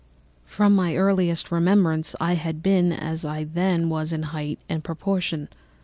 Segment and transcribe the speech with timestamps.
[0.47, 5.47] From my earliest remembrance I had been as I then was in height and proportion.